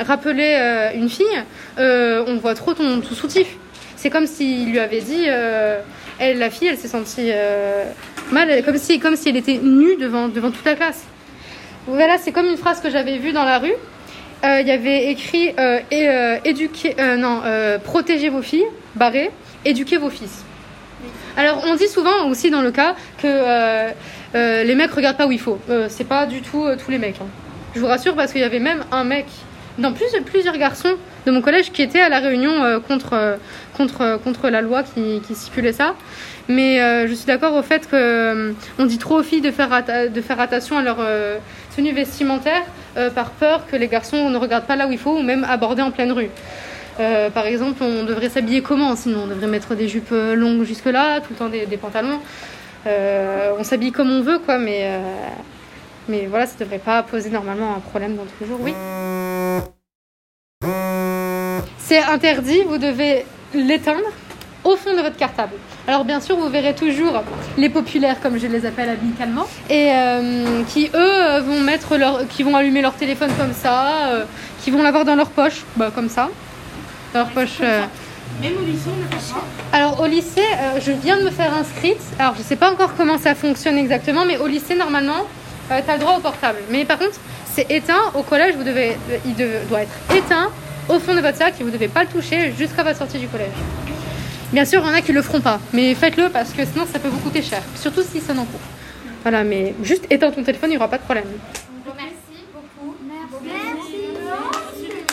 rappelé 0.00 0.90
une 0.96 1.08
fille, 1.08 1.44
on 1.78 2.38
voit 2.42 2.54
trop 2.54 2.74
ton, 2.74 3.00
ton 3.00 3.14
soutif. 3.14 3.56
C'est 3.94 4.10
comme 4.10 4.26
s'il 4.26 4.70
lui 4.72 4.80
avait 4.80 5.00
dit, 5.00 5.28
elle, 6.22 6.38
la 6.38 6.50
fille, 6.50 6.68
elle 6.68 6.78
s'est 6.78 6.88
sentie 6.88 7.30
euh, 7.30 7.84
mal, 8.30 8.62
comme 8.64 8.78
si, 8.78 8.98
comme 8.98 9.16
si 9.16 9.28
elle 9.28 9.36
était 9.36 9.58
nue 9.62 9.96
devant, 9.96 10.28
devant 10.28 10.50
toute 10.50 10.64
la 10.64 10.74
classe. 10.74 11.02
Voilà, 11.86 12.16
c'est 12.18 12.32
comme 12.32 12.46
une 12.46 12.56
phrase 12.56 12.80
que 12.80 12.90
j'avais 12.90 13.18
vue 13.18 13.32
dans 13.32 13.44
la 13.44 13.58
rue. 13.58 13.74
Euh, 14.44 14.60
Il 14.60 14.66
y 14.66 14.70
avait 14.72 15.10
écrit 15.10 15.50
euh, 15.58 15.80
euh, 15.92 16.38
éduquer, 16.44 16.94
non, 17.18 17.42
protégez 17.84 18.28
vos 18.28 18.42
filles, 18.42 18.66
barré, 18.94 19.30
éduquez 19.64 19.98
vos 19.98 20.10
fils. 20.10 20.44
Alors 21.36 21.62
on 21.66 21.74
dit 21.74 21.88
souvent 21.88 22.28
aussi 22.28 22.50
dans 22.50 22.62
le 22.62 22.70
cas 22.70 22.94
que 23.20 23.92
les 24.34 24.74
mecs 24.74 24.92
regardent 24.92 25.16
pas 25.16 25.26
où 25.26 25.32
il 25.32 25.40
faut. 25.40 25.58
C'est 25.88 26.08
pas 26.08 26.26
du 26.26 26.40
tout 26.42 26.66
tous 26.82 26.90
les 26.90 26.98
mecs. 26.98 27.20
hein. 27.20 27.26
Je 27.74 27.80
vous 27.80 27.86
rassure 27.86 28.14
parce 28.14 28.32
qu'il 28.32 28.42
y 28.42 28.44
avait 28.44 28.60
même 28.60 28.84
un 28.90 29.04
mec 29.04 29.26
dans 29.78 29.92
plus, 29.92 30.06
plusieurs 30.26 30.56
garçons 30.58 30.96
de 31.26 31.30
mon 31.30 31.40
collège 31.40 31.72
qui 31.72 31.82
étaient 31.82 32.00
à 32.00 32.08
la 32.08 32.18
réunion 32.18 32.62
euh, 32.62 32.78
contre, 32.80 33.14
euh, 33.14 33.36
contre, 33.76 34.00
euh, 34.02 34.18
contre 34.18 34.48
la 34.48 34.60
loi 34.60 34.82
qui, 34.82 35.20
stipulait 35.34 35.72
ça. 35.72 35.94
Mais 36.48 36.78
je 37.06 37.14
suis 37.14 37.26
d'accord 37.26 37.54
au 37.54 37.62
fait 37.62 37.88
que 37.88 37.94
euh, 37.94 38.52
dit 38.80 38.98
trop 38.98 39.20
aux 39.20 39.22
filles 39.22 39.40
de 39.40 39.52
faire, 39.52 39.68
de 39.68 40.40
attention 40.40 40.76
à 40.76 40.82
leur 40.82 40.98
tenue 41.74 41.92
vestimentaire 41.92 42.64
par 43.14 43.30
peur 43.30 43.64
que 43.70 43.76
les 43.76 43.86
garçons 43.86 44.28
ne 44.28 44.36
regardent 44.36 44.66
pas 44.66 44.74
là 44.74 44.88
où 44.88 44.92
il 44.92 44.98
faut 44.98 45.16
ou 45.16 45.22
même 45.22 45.44
aborder 45.44 45.82
en 45.82 45.92
pleine 45.92 46.10
rue. 46.10 46.30
Par 47.32 47.46
exemple, 47.46 47.82
on 47.82 48.02
devrait 48.02 48.28
s'habiller 48.28 48.60
comment 48.60 48.96
Sinon, 48.96 49.20
on 49.24 49.26
devrait 49.28 49.46
mettre 49.46 49.76
des 49.76 49.86
jupes 49.86 50.12
longues 50.34 50.64
jusque-là, 50.64 51.20
tout 51.20 51.28
le 51.30 51.36
temps 51.36 51.48
des, 51.48 51.76
pantalons. 51.76 52.18
On 52.86 53.62
s'habille 53.62 53.92
comme 53.92 54.10
on 54.10 54.20
veut, 54.20 54.40
quoi, 54.40 54.58
mais, 54.58 54.90
mais 56.08 56.26
voilà, 56.26 56.46
ça 56.46 56.54
devrait 56.58 56.78
pas 56.78 57.02
poser 57.02 57.30
normalement 57.30 57.74
un 57.76 57.80
problème 57.80 58.16
dans 58.16 58.24
tous 58.24 58.42
les 58.42 58.46
jours. 58.46 58.58
Oui. 58.60 58.74
C'est 61.78 62.02
interdit, 62.02 62.62
vous 62.66 62.78
devez 62.78 63.26
l'éteindre 63.54 64.00
au 64.64 64.76
fond 64.76 64.94
de 64.96 65.00
votre 65.02 65.16
cartable. 65.16 65.54
Alors 65.88 66.04
bien 66.04 66.20
sûr, 66.20 66.36
vous 66.36 66.48
verrez 66.48 66.74
toujours 66.74 67.22
les 67.58 67.68
populaires, 67.68 68.20
comme 68.20 68.38
je 68.38 68.46
les 68.46 68.64
appelle 68.64 68.88
amicalement, 68.88 69.46
et 69.68 69.90
euh, 69.92 70.62
qui 70.68 70.88
eux 70.94 71.40
vont 71.40 71.60
mettre 71.60 71.96
leur, 71.96 72.26
qui 72.28 72.44
vont 72.44 72.56
allumer 72.56 72.80
leur 72.80 72.94
téléphone 72.94 73.30
comme 73.36 73.52
ça, 73.52 74.06
euh, 74.12 74.24
qui 74.62 74.70
vont 74.70 74.82
l'avoir 74.82 75.04
dans 75.04 75.16
leur 75.16 75.30
poche, 75.30 75.64
bah, 75.76 75.90
comme 75.92 76.08
ça, 76.08 76.30
dans 77.12 77.20
leur 77.20 77.30
poche. 77.30 77.58
euh, 77.60 77.82
Même 78.40 78.52
au 78.56 78.64
lycée, 78.64 78.88
on 78.88 79.34
pas. 79.34 79.76
alors 79.76 80.00
au 80.00 80.06
lycée, 80.06 80.46
je 80.80 80.92
viens 80.92 81.18
de 81.18 81.24
me 81.24 81.30
faire 81.30 81.52
inscrite. 81.54 82.00
Alors 82.18 82.34
je 82.36 82.42
sais 82.42 82.56
pas 82.56 82.70
encore 82.72 82.94
comment 82.96 83.18
ça 83.18 83.34
fonctionne 83.34 83.76
exactement, 83.76 84.24
mais 84.24 84.38
au 84.38 84.46
lycée 84.46 84.76
normalement, 84.76 85.26
tu 85.68 85.72
as 85.90 85.94
le 85.94 86.00
droit 86.00 86.16
au 86.16 86.20
portable. 86.20 86.58
Mais 86.70 86.84
par 86.84 86.98
contre, 86.98 87.18
c'est 87.52 87.70
éteint. 87.70 88.10
Au 88.14 88.22
collège, 88.22 88.54
vous 88.56 88.64
devez, 88.64 88.96
il 89.24 89.34
de- 89.34 89.66
doit 89.68 89.82
être 89.82 90.14
éteint 90.14 90.50
au 90.88 90.98
fond 90.98 91.14
de 91.14 91.20
votre 91.20 91.36
sac 91.38 91.54
et 91.60 91.64
vous 91.64 91.70
devez 91.70 91.88
pas 91.88 92.02
le 92.04 92.08
toucher 92.08 92.52
jusqu'à 92.58 92.82
votre 92.82 92.98
sortie 92.98 93.18
du 93.18 93.28
collège. 93.28 93.52
Bien 94.52 94.64
sûr, 94.64 94.82
il 94.84 94.86
y 94.86 94.90
en 94.90 94.94
a 94.94 95.00
qui 95.00 95.12
le 95.12 95.22
feront 95.22 95.40
pas, 95.40 95.58
mais 95.72 95.94
faites-le 95.94 96.28
parce 96.28 96.50
que 96.52 96.64
sinon 96.66 96.84
ça 96.86 96.98
peut 96.98 97.08
vous 97.08 97.20
coûter 97.20 97.40
cher, 97.42 97.62
surtout 97.76 98.02
si 98.02 98.20
ça 98.20 98.34
n'en 98.34 98.44
court. 98.44 98.60
Voilà, 99.22 99.44
mais 99.44 99.74
juste 99.82 100.04
éteins 100.10 100.30
ton 100.30 100.42
téléphone, 100.42 100.70
il 100.70 100.72
n'y 100.72 100.76
aura 100.76 100.88
pas 100.88 100.98
de 100.98 101.04
problème. 101.04 101.24
Merci 101.96 102.44
beaucoup. 102.52 102.94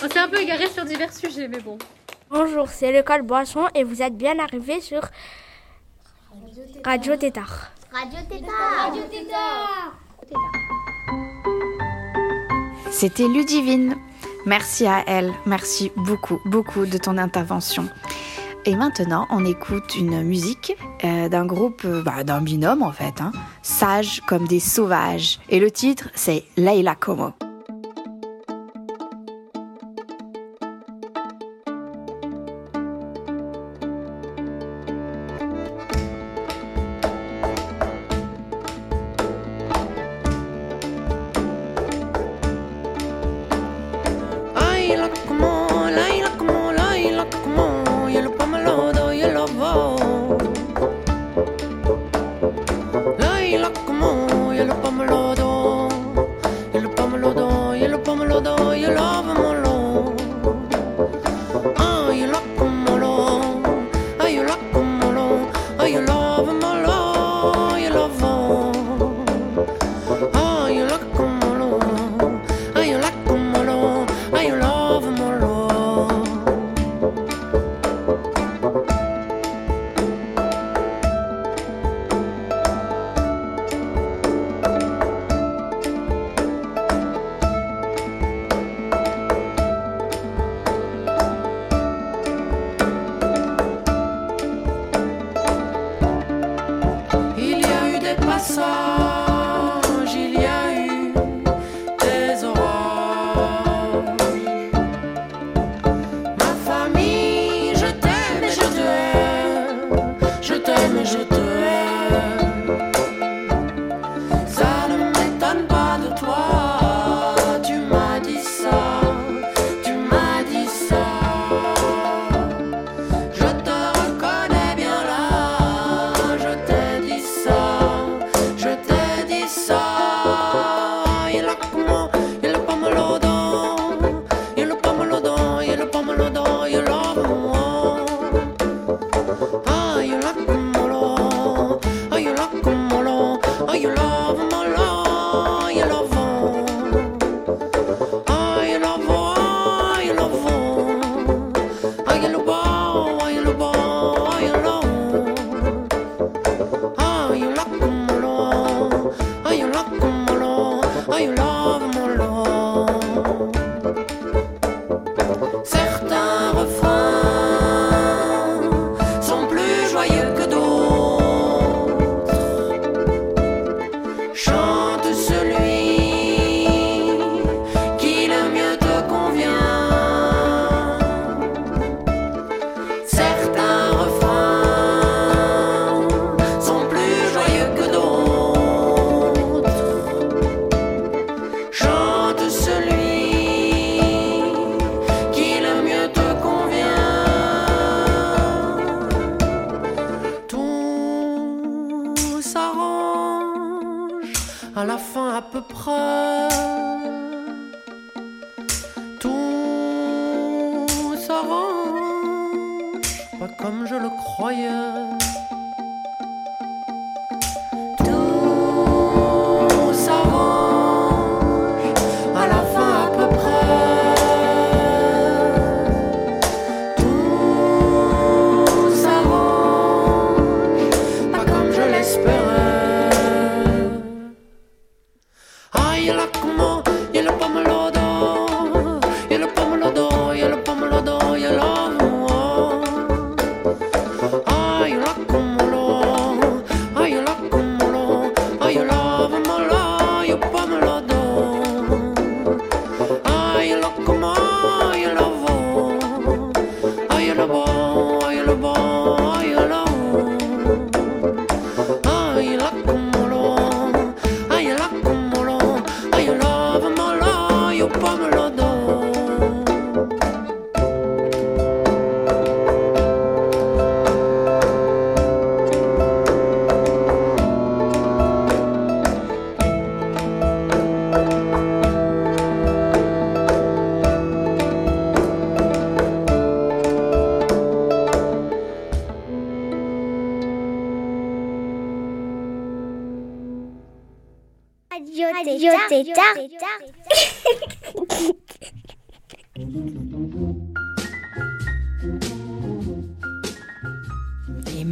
On 0.03 0.09
s'est 0.09 0.19
un 0.19 0.27
peu 0.27 0.39
égaré 0.41 0.67
sur 0.67 0.83
divers 0.83 1.13
sujets, 1.13 1.47
mais 1.47 1.59
bon. 1.59 1.77
Bonjour, 2.29 2.67
c'est 2.69 2.91
l'école 2.91 3.21
Boisson 3.21 3.67
et 3.75 3.83
vous 3.83 4.01
êtes 4.01 4.17
bien 4.17 4.37
arrivés 4.39 4.81
sur 4.81 5.01
Radio 6.83 7.15
Tétard. 7.15 7.71
Radio 7.93 8.19
Tétard. 8.29 8.91
Radio 8.91 9.03
C'était 12.91 13.27
Ludivine. 13.27 13.95
Merci 14.45 14.85
à 14.85 15.03
elle. 15.07 15.33
Merci 15.45 15.91
beaucoup, 15.95 16.39
beaucoup 16.45 16.85
de 16.85 16.97
ton 16.97 17.17
intervention. 17.17 17.87
Et 18.65 18.75
maintenant, 18.75 19.25
on 19.29 19.45
écoute 19.45 19.95
une 19.95 20.21
musique 20.21 20.75
euh, 21.03 21.29
d'un 21.29 21.45
groupe, 21.45 21.83
euh, 21.85 22.03
bah, 22.03 22.23
d'un 22.23 22.41
binôme 22.41 22.83
en 22.83 22.91
fait, 22.91 23.21
hein, 23.21 23.31
sages 23.61 24.21
comme 24.27 24.47
des 24.47 24.59
sauvages. 24.59 25.39
Et 25.49 25.59
le 25.59 25.71
titre, 25.71 26.09
c'est 26.13 26.43
Leila 26.57 26.95
Como. 26.95 27.33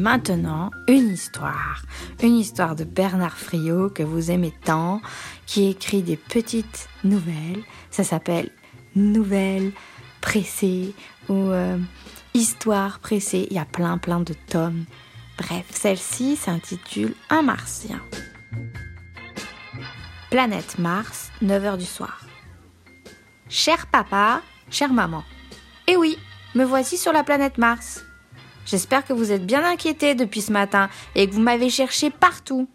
Maintenant, 0.08 0.72
une 0.88 1.10
histoire. 1.10 1.82
Une 2.24 2.38
histoire 2.38 2.78
de 2.78 2.86
Bernard 2.86 3.38
Friot 3.38 3.90
que 3.90 4.04
vous 4.04 4.32
aimez 4.32 4.54
tant, 4.64 5.02
qui 5.46 5.68
écrit 5.68 6.02
des 6.02 6.16
petites 6.16 6.88
nouvelles. 7.04 7.62
Ça 7.92 8.06
s'appelle 8.06 8.50
Nouvelles 8.96 9.74
pressées 10.22 10.96
ou 11.28 11.34
euh, 11.36 11.78
Histoire 12.34 13.00
pressée. 13.00 13.48
Il 13.50 13.58
y 13.58 13.60
a 13.60 13.66
plein 13.66 13.98
plein 13.98 14.22
de 14.22 14.34
tomes. 14.34 14.86
Bref, 15.38 15.66
celle-ci 15.72 16.38
s'intitule 16.38 17.14
Un 17.30 17.42
martien. 17.42 18.00
Planète 20.30 20.80
Mars, 20.80 21.32
9h 21.44 21.78
du 21.78 21.86
soir. 21.86 22.22
Cher 23.50 23.88
papa, 23.88 24.42
chère 24.70 24.94
maman. 24.94 25.26
Eh 25.88 25.98
oui, 25.98 26.18
me 26.56 26.64
voici 26.64 26.98
sur 26.98 27.12
la 27.12 27.26
planète 27.26 27.58
Mars. 27.58 28.07
J'espère 28.68 29.06
que 29.06 29.14
vous 29.14 29.32
êtes 29.32 29.46
bien 29.46 29.64
inquiétés 29.64 30.14
depuis 30.14 30.42
ce 30.42 30.52
matin 30.52 30.90
et 31.16 31.28
que 31.28 31.34
vous 31.34 31.42
m'avez 31.42 31.70
cherché 31.70 32.10
partout. 32.10 32.68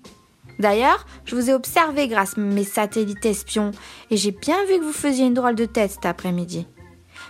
D'ailleurs, 0.58 1.06
je 1.26 1.37
vous 1.37 1.50
ai 1.50 1.54
observé 1.54 2.08
grâce 2.08 2.38
à 2.38 2.40
mes 2.40 2.64
satellites 2.64 3.26
espions 3.26 3.72
et 4.11 4.16
j'ai 4.16 4.32
bien 4.32 4.64
vu 4.64 4.78
que 4.78 4.84
vous 4.84 4.92
faisiez 4.92 5.26
une 5.26 5.34
drôle 5.34 5.54
de 5.54 5.66
tête 5.66 5.92
cet 5.92 6.06
après-midi. 6.06 6.66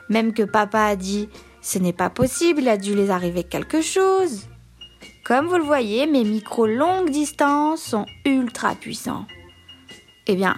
Même 0.08 0.32
que 0.32 0.44
papa 0.44 0.80
a 0.82 0.96
dit 0.96 1.28
ce 1.60 1.78
n'est 1.78 1.92
pas 1.92 2.10
possible, 2.10 2.62
il 2.62 2.68
a 2.68 2.76
dû 2.76 2.94
les 2.94 3.10
arriver 3.10 3.42
quelque 3.42 3.82
chose. 3.82 4.48
Comme 5.24 5.46
vous 5.46 5.56
le 5.56 5.64
voyez, 5.64 6.06
mes 6.06 6.24
micros 6.24 6.66
longue 6.66 7.10
distance 7.10 7.82
sont 7.82 8.06
ultra 8.24 8.74
puissants. 8.74 9.26
Eh 10.26 10.36
bien, 10.36 10.56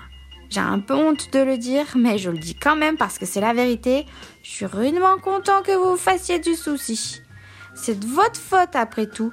j'ai 0.50 0.61
un 0.61 0.80
peu 0.80 0.94
honte 0.94 1.32
de 1.32 1.40
le 1.40 1.58
dire, 1.58 1.87
mais 1.96 2.18
je 2.18 2.30
le 2.30 2.38
dis 2.38 2.54
quand 2.54 2.76
même 2.76 2.96
parce 2.96 3.18
que 3.18 3.26
c'est 3.26 3.40
la 3.40 3.54
vérité. 3.54 4.04
Je 4.42 4.50
suis 4.50 4.66
rudement 4.66 5.18
content 5.18 5.62
que 5.62 5.73
vous 5.73 5.92
vous 5.92 5.96
fassiez 5.96 6.38
du 6.38 6.54
souci. 6.54 7.24
C'est 7.75 7.99
de 7.99 8.07
votre 8.07 8.40
faute 8.40 8.75
après 8.75 9.07
tout. 9.07 9.33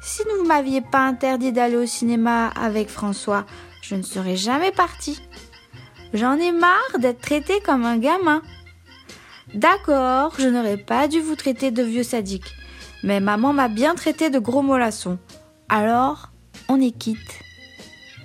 Si 0.00 0.22
vous 0.22 0.42
ne 0.42 0.48
m'aviez 0.48 0.80
pas 0.80 1.06
interdit 1.06 1.52
d'aller 1.52 1.76
au 1.76 1.86
cinéma 1.86 2.48
avec 2.48 2.88
François, 2.88 3.46
je 3.82 3.94
ne 3.94 4.02
serais 4.02 4.36
jamais 4.36 4.72
partie. 4.72 5.20
J'en 6.12 6.38
ai 6.38 6.52
marre 6.52 6.98
d'être 6.98 7.20
traité 7.20 7.60
comme 7.60 7.84
un 7.84 7.98
gamin. 7.98 8.42
D'accord, 9.54 10.34
je 10.38 10.48
n'aurais 10.48 10.78
pas 10.78 11.08
dû 11.08 11.20
vous 11.20 11.36
traiter 11.36 11.70
de 11.70 11.82
vieux 11.82 12.02
sadique, 12.02 12.54
mais 13.02 13.20
maman 13.20 13.52
m'a 13.52 13.68
bien 13.68 13.94
traité 13.94 14.30
de 14.30 14.38
gros 14.38 14.62
mollassons. 14.62 15.18
Alors, 15.68 16.30
on 16.68 16.80
est 16.80 16.96
quitte. 16.96 17.40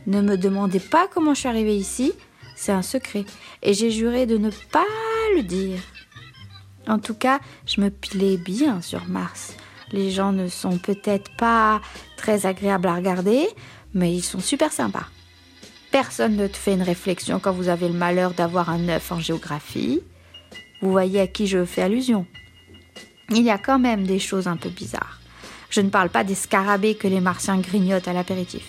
Ne 0.07 0.21
me 0.21 0.37
demandez 0.37 0.79
pas 0.79 1.07
comment 1.13 1.33
je 1.33 1.41
suis 1.41 1.49
arrivée 1.49 1.75
ici, 1.75 2.13
c'est 2.55 2.71
un 2.71 2.81
secret, 2.81 3.25
et 3.61 3.73
j'ai 3.73 3.91
juré 3.91 4.25
de 4.25 4.37
ne 4.37 4.49
pas 4.71 4.85
le 5.35 5.43
dire. 5.43 5.79
En 6.89 6.97
tout 6.97 7.13
cas, 7.13 7.39
je 7.67 7.81
me 7.81 7.89
pilais 7.89 8.37
bien 8.37 8.81
sur 8.81 9.05
Mars. 9.07 9.55
Les 9.91 10.09
gens 10.09 10.31
ne 10.31 10.47
sont 10.47 10.79
peut-être 10.79 11.29
pas 11.37 11.81
très 12.17 12.47
agréables 12.47 12.87
à 12.87 12.95
regarder, 12.95 13.47
mais 13.93 14.13
ils 14.13 14.23
sont 14.23 14.39
super 14.39 14.71
sympas. 14.71 15.05
Personne 15.91 16.35
ne 16.35 16.47
te 16.47 16.57
fait 16.57 16.73
une 16.73 16.81
réflexion 16.81 17.39
quand 17.39 17.51
vous 17.51 17.69
avez 17.69 17.87
le 17.87 17.93
malheur 17.93 18.33
d'avoir 18.33 18.69
un 18.71 18.79
9 18.79 19.11
en 19.11 19.19
géographie. 19.19 20.01
Vous 20.81 20.91
voyez 20.91 21.21
à 21.21 21.27
qui 21.27 21.45
je 21.45 21.63
fais 21.63 21.83
allusion. 21.83 22.25
Il 23.29 23.43
y 23.43 23.51
a 23.51 23.59
quand 23.59 23.79
même 23.79 24.07
des 24.07 24.19
choses 24.19 24.47
un 24.47 24.57
peu 24.57 24.69
bizarres. 24.69 25.19
Je 25.69 25.81
ne 25.81 25.89
parle 25.89 26.09
pas 26.09 26.23
des 26.23 26.35
scarabées 26.35 26.95
que 26.95 27.07
les 27.07 27.21
martiens 27.21 27.59
grignotent 27.59 28.07
à 28.07 28.13
l'apéritif. 28.13 28.65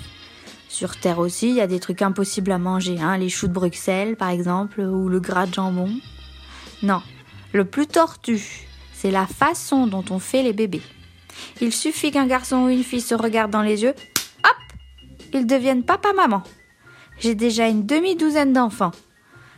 Sur 0.68 0.96
Terre 0.96 1.18
aussi, 1.18 1.48
il 1.48 1.56
y 1.56 1.60
a 1.62 1.66
des 1.66 1.80
trucs 1.80 2.02
impossibles 2.02 2.52
à 2.52 2.58
manger, 2.58 3.00
hein, 3.00 3.16
les 3.16 3.30
choux 3.30 3.48
de 3.48 3.54
Bruxelles 3.54 4.16
par 4.16 4.28
exemple, 4.28 4.80
ou 4.80 5.08
le 5.08 5.20
gras 5.20 5.46
de 5.46 5.54
jambon. 5.54 5.90
Non, 6.82 7.02
le 7.52 7.64
plus 7.64 7.86
tortu, 7.86 8.66
c'est 8.92 9.10
la 9.10 9.26
façon 9.26 9.86
dont 9.86 10.04
on 10.10 10.18
fait 10.18 10.42
les 10.42 10.52
bébés. 10.52 10.82
Il 11.60 11.72
suffit 11.72 12.10
qu'un 12.10 12.26
garçon 12.26 12.64
ou 12.64 12.68
une 12.68 12.84
fille 12.84 13.00
se 13.00 13.14
regarde 13.14 13.50
dans 13.50 13.62
les 13.62 13.82
yeux, 13.82 13.94
hop, 14.44 14.78
ils 15.32 15.46
deviennent 15.46 15.84
papa-maman. 15.84 16.42
J'ai 17.18 17.34
déjà 17.34 17.68
une 17.68 17.86
demi-douzaine 17.86 18.52
d'enfants. 18.52 18.92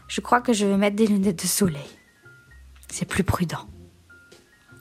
Je 0.09 0.21
crois 0.21 0.41
que 0.41 0.53
je 0.53 0.67
vais 0.67 0.77
mettre 0.77 0.97
des 0.97 1.07
lunettes 1.07 1.43
de 1.43 1.49
soleil. 1.49 1.89
C'est 2.89 3.09
plus 3.09 3.25
prudent. 3.25 3.67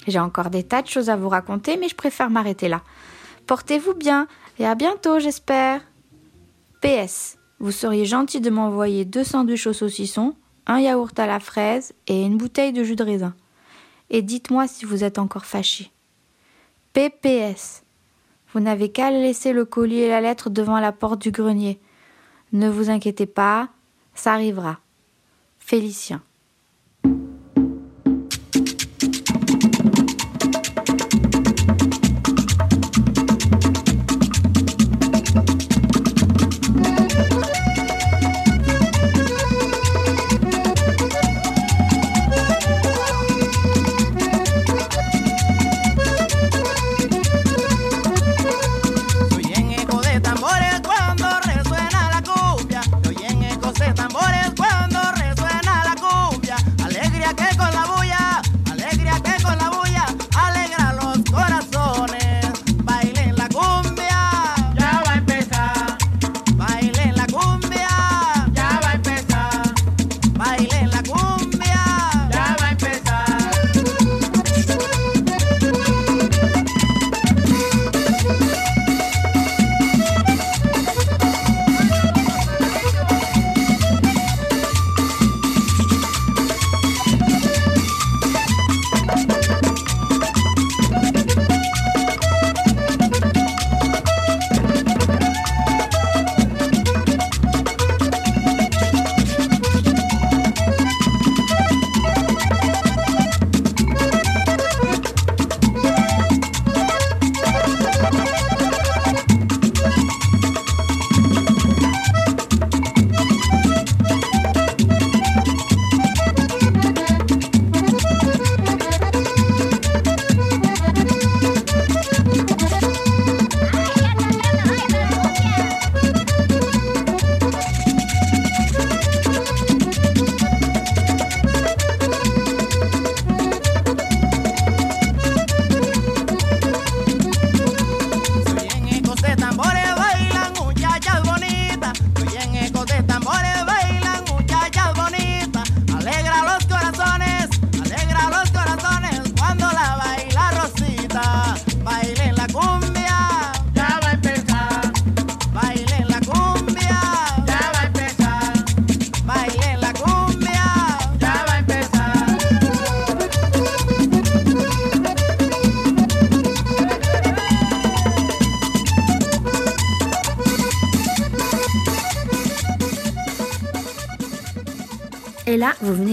J'ai 0.07 0.19
encore 0.19 0.49
des 0.49 0.63
tas 0.63 0.81
de 0.81 0.87
choses 0.87 1.09
à 1.09 1.15
vous 1.15 1.29
raconter, 1.29 1.77
mais 1.77 1.87
je 1.87 1.95
préfère 1.95 2.29
m'arrêter 2.29 2.67
là. 2.67 2.81
Portez-vous 3.47 3.93
bien 3.93 4.27
et 4.59 4.65
à 4.65 4.75
bientôt, 4.75 5.19
j'espère. 5.19 5.81
PS, 6.81 7.37
vous 7.59 7.71
seriez 7.71 8.05
gentil 8.05 8.41
de 8.41 8.49
m'envoyer 8.49 9.05
deux 9.05 9.23
sandwichs 9.23 9.67
au 9.67 9.73
saucisson, 9.73 10.35
un 10.67 10.79
yaourt 10.79 11.17
à 11.19 11.27
la 11.27 11.39
fraise 11.39 11.93
et 12.07 12.23
une 12.23 12.37
bouteille 12.37 12.73
de 12.73 12.83
jus 12.83 12.95
de 12.95 13.03
raisin. 13.03 13.35
Et 14.09 14.21
dites-moi 14.21 14.67
si 14.67 14.85
vous 14.85 15.03
êtes 15.03 15.19
encore 15.19 15.45
fâché. 15.45 15.91
PPS. 16.93 17.83
Vous 18.53 18.59
n'avez 18.59 18.91
qu'à 18.91 19.11
laisser 19.11 19.53
le 19.53 19.63
colis 19.63 20.01
et 20.01 20.09
la 20.09 20.19
lettre 20.19 20.49
devant 20.49 20.79
la 20.79 20.91
porte 20.91 21.21
du 21.21 21.31
grenier. 21.31 21.79
Ne 22.51 22.69
vous 22.69 22.89
inquiétez 22.89 23.25
pas, 23.25 23.69
ça 24.13 24.33
arrivera. 24.33 24.79
Félicien. 25.59 26.21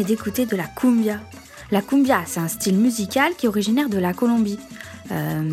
D'écouter 0.09 0.47
de 0.47 0.57
la 0.57 0.65
cumbia. 0.65 1.21
La 1.71 1.83
cumbia, 1.83 2.23
c'est 2.25 2.41
un 2.41 2.49
style 2.49 2.79
musical 2.79 3.35
qui 3.37 3.45
est 3.45 3.49
originaire 3.49 3.91
de 3.91 3.99
la 3.99 4.15
Colombie, 4.15 4.59
euh, 5.13 5.51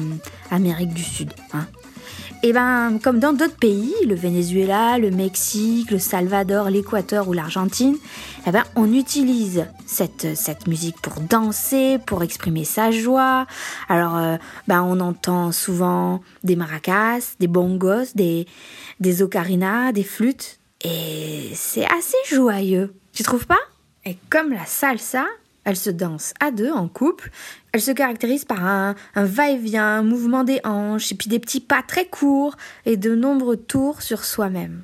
Amérique 0.50 0.94
du 0.94 1.04
Sud. 1.04 1.34
Hein. 1.54 1.68
Et 2.42 2.54
ben, 2.54 3.00
comme 3.04 3.20
dans 3.20 3.34
d'autres 3.34 3.58
pays, 3.58 3.94
le 4.08 4.16
Venezuela, 4.16 4.98
le 4.98 5.12
Mexique, 5.12 5.92
le 5.92 6.00
Salvador, 6.00 6.70
l'Équateur 6.70 7.28
ou 7.28 7.34
l'Argentine, 7.34 7.98
eh 8.48 8.52
ben, 8.52 8.64
on 8.78 8.94
utilise 8.94 9.66
cette, 9.86 10.38
cette 10.38 10.68
musique 10.68 11.02
pour 11.02 11.20
danser, 11.20 11.98
pour 12.06 12.24
exprimer 12.24 12.64
sa 12.64 12.92
joie. 12.92 13.48
Alors, 13.90 14.16
euh, 14.16 14.38
ben, 14.70 14.84
on 14.84 15.02
entend 15.02 15.52
souvent 15.52 16.22
des 16.46 16.56
maracas, 16.56 17.36
des 17.42 17.48
bongos, 17.48 18.14
des, 18.16 18.48
des 19.02 19.22
ocarinas, 19.22 19.92
des 19.92 20.04
flûtes. 20.04 20.60
Et 20.82 21.52
c'est 21.56 21.86
assez 21.86 22.18
joyeux. 22.30 22.96
Tu 23.12 23.24
trouves 23.24 23.48
pas? 23.48 23.60
Et 24.06 24.18
comme 24.30 24.52
la 24.52 24.66
salsa, 24.66 25.26
elle 25.64 25.76
se 25.76 25.90
danse 25.90 26.34
à 26.40 26.52
deux, 26.52 26.72
en 26.72 26.88
couple. 26.88 27.32
Elle 27.72 27.82
se 27.82 27.92
caractérise 27.92 28.46
par 28.46 28.64
un, 28.64 28.96
va-et-vient, 29.16 29.98
un 29.98 30.04
mouvement 30.04 30.44
des 30.44 30.62
hanches, 30.64 31.12
et 31.12 31.16
puis 31.16 31.28
des 31.28 31.40
petits 31.40 31.60
pas 31.60 31.82
très 31.82 32.06
courts 32.06 32.56
et 32.86 32.98
de 32.98 33.16
nombreux 33.16 33.58
tours 33.58 34.04
sur 34.04 34.24
soi-même. 34.24 34.84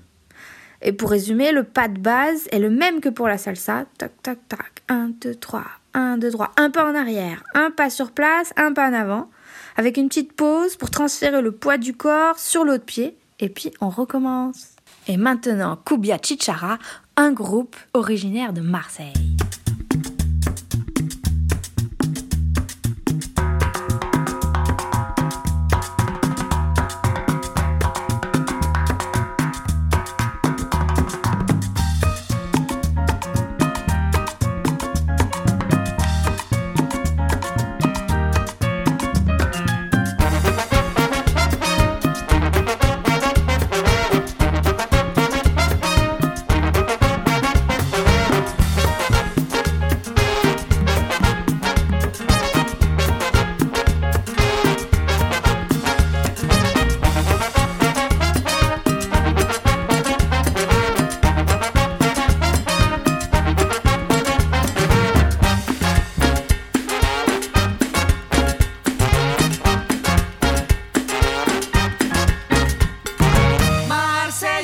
Et 0.82 0.92
pour 0.92 1.12
résumer, 1.12 1.52
le 1.52 1.64
pas 1.64 1.88
de 1.88 2.00
base 2.00 2.48
est 2.52 2.58
le 2.58 2.72
même 2.72 3.00
que 3.00 3.10
pour 3.10 3.28
la 3.28 3.38
salsa. 3.38 3.86
Tac, 4.00 4.12
tac, 4.24 4.40
tac. 4.50 4.82
Un, 4.90 5.12
deux, 5.22 5.36
trois. 5.36 5.68
Un, 5.94 6.18
deux, 6.18 6.32
trois. 6.32 6.52
Un 6.58 6.72
pas 6.72 6.90
en 6.90 6.96
arrière. 6.96 7.44
Un 7.54 7.70
pas 7.70 7.92
sur 7.92 8.12
place. 8.12 8.52
Un 8.58 8.74
pas 8.74 8.90
en 8.90 8.94
avant. 8.94 9.30
Avec 9.78 9.98
une 9.98 10.08
petite 10.08 10.34
pause 10.34 10.76
pour 10.78 10.90
transférer 10.90 11.44
le 11.44 11.52
poids 11.52 11.78
du 11.78 11.94
corps 11.94 12.40
sur 12.40 12.66
l'autre 12.66 12.86
pied. 12.86 13.16
Et 13.40 13.50
puis 13.50 13.72
on 13.80 13.90
recommence. 13.90 14.71
Et 15.12 15.18
maintenant, 15.18 15.76
Kubia 15.76 16.18
Chichara, 16.24 16.78
un 17.18 17.34
groupe 17.34 17.76
originaire 17.94 18.54
de 18.54 18.62
Marseille. 18.62 19.41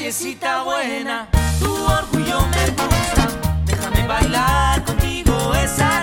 Marsellecita 0.08 0.64
buena, 0.64 1.28
tu 1.60 1.70
orgullo 1.70 2.40
me 2.48 2.70
gusta. 2.70 3.28
Déjame 3.66 4.08
bailar 4.08 4.82
contigo 4.86 5.54
esa 5.56 5.97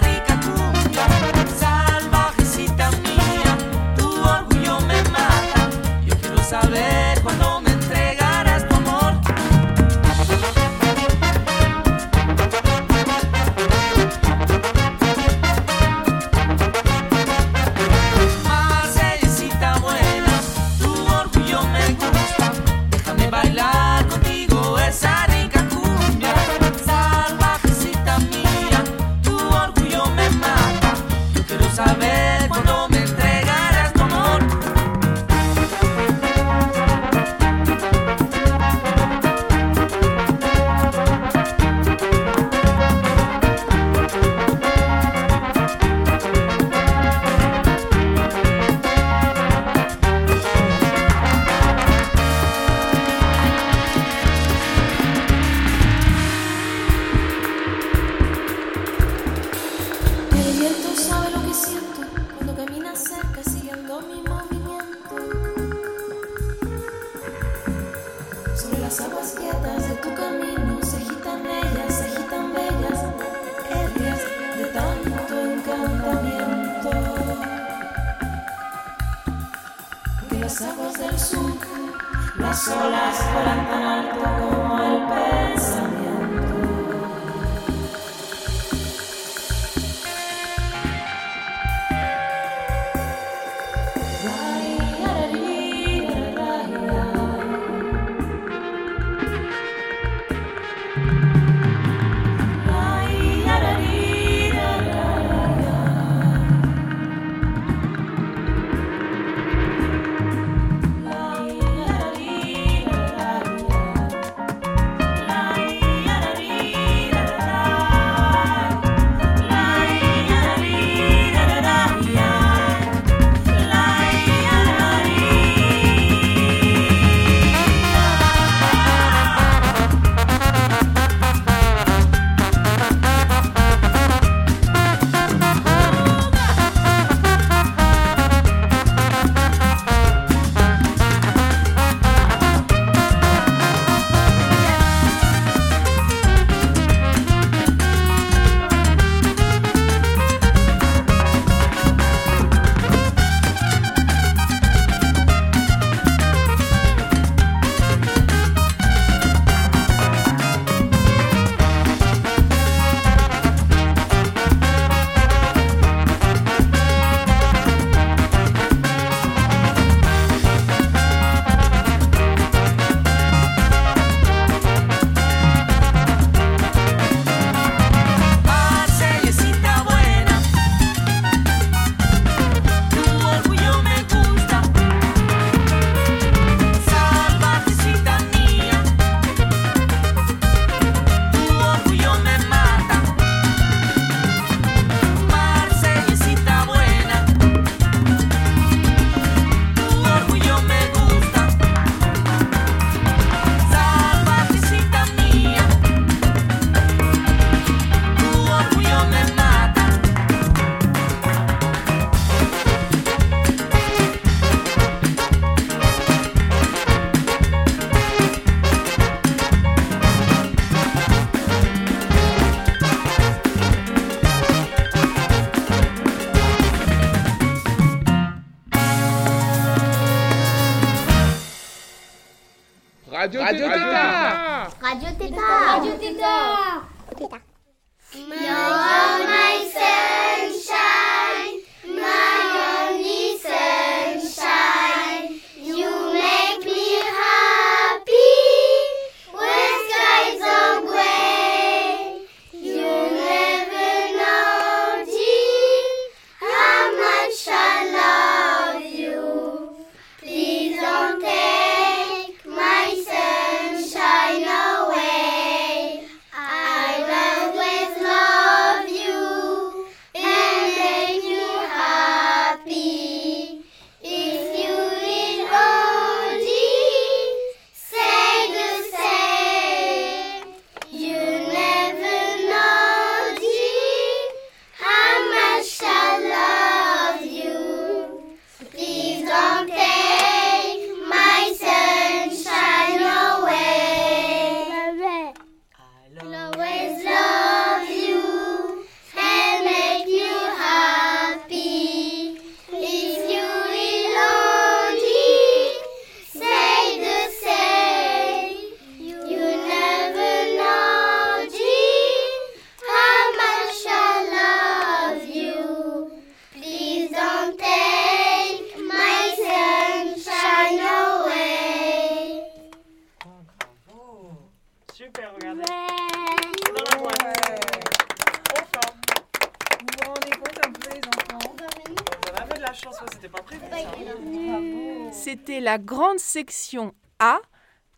la 335.65 335.79
grande 335.79 336.19
section 336.19 336.93
A 337.21 337.39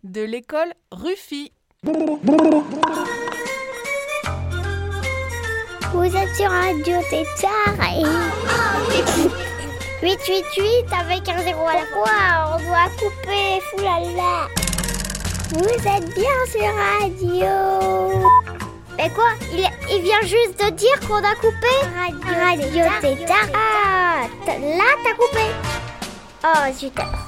de 0.05 0.23
l'école 0.23 0.73
Ruffy. 0.93 1.51
Vous 1.83 1.91
êtes 6.05 6.35
sur 6.37 6.49
Radio 6.49 6.99
Tétard 7.11 7.81
et... 7.91 8.05
888 10.01 10.93
avec 10.93 11.29
un 11.29 11.43
zéro 11.43 11.67
à 11.67 11.75
la 11.75 11.87
fois, 11.87 12.55
on 12.55 12.59
doit 12.67 12.89
couper, 13.01 13.61
foulala. 13.73 14.47
Vous 15.55 15.89
êtes 15.89 16.15
bien 16.15 16.39
sur 16.53 16.73
Radio. 16.73 18.31
Mais 18.97 19.11
quoi? 19.11 19.33
Il, 19.91 20.03
vient 20.03 20.23
juste 20.23 20.65
de 20.65 20.71
dire 20.71 21.01
qu'on 21.01 21.17
a 21.17 21.35
coupé 21.35 21.75
Radio, 21.97 22.85
radio 22.85 22.85
Ah, 23.53 24.29
là 24.47 24.85
t'as 25.03 25.15
coupé. 25.15 25.47
Oh 26.45 26.73
zut. 26.73 27.26